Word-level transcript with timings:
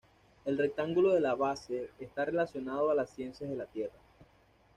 El 0.45 0.57
rectángulo 0.57 1.13
de 1.13 1.19
la 1.19 1.35
base, 1.35 1.91
está 1.99 2.25
relacionado 2.25 2.89
a 2.89 2.95
las 2.95 3.11
ciencias 3.11 3.47
de 3.51 3.55
la 3.55 3.67
tierra. 3.67 3.99